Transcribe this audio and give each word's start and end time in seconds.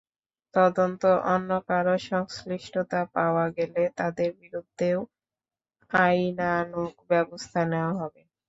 তদন্তে 0.53 1.09
অন্য 1.31 1.49
কারও 1.67 1.95
সংশ্লিষ্টতা 2.09 2.99
পাওয়া 3.15 3.45
গেলে 3.57 3.81
তঁাদের 3.97 4.29
বিরুদ্ধেও 4.41 4.99
আইনানুগ 5.91 6.91
ব্যবস্থা 7.09 7.59
নেওয়া 7.71 7.93
হবে। 8.01 8.21